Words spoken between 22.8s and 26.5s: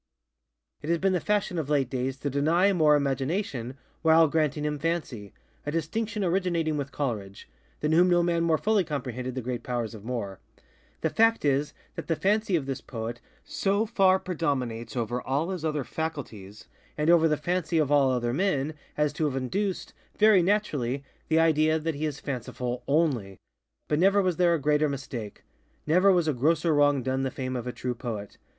_only. _But never was there a greater mistake. Never was a